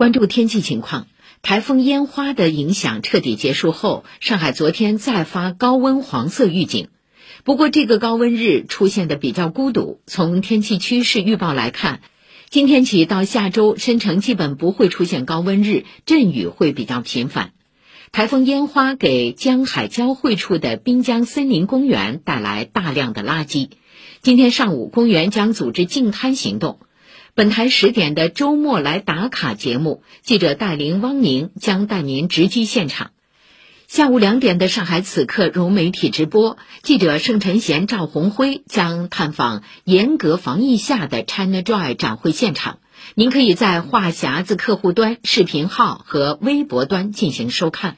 [0.00, 1.08] 关注天气情况，
[1.42, 6.88] 台风烟花的影响彻底结束后，上海昨天再发高温黄色预警。
[7.44, 10.00] 不过，这个高温日出现的比较孤独。
[10.06, 12.00] 从天气趋势预报来看，
[12.48, 17.52] 今天起到下周，申城基本不会出现高温日，阵雨会比较频繁。
[18.10, 23.68] 台风烟花给江海交汇处的滨江森林公园带来大量的垃圾。
[24.22, 26.78] 今天上午，公园将组织净滩行动。
[27.34, 33.12] 本台十点的周末来打卡节目，记者戴琳、汪宁将带您直击现场。
[33.86, 42.78] 下午两点的上海此刻融媒体直播，记者盛晨贤、赵红辉将探访严格防疫下的 ChinaJoy 展会现场。
[43.14, 47.96] 您可以在话匣子客户端视频号和微博端进行收看。